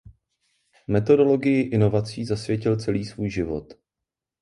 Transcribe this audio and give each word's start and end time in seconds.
Metodologii 0.87 1.61
inovací 1.61 2.25
zasvětil 2.25 2.79
celý 2.79 3.05
svůj 3.05 3.29
život. 3.29 3.73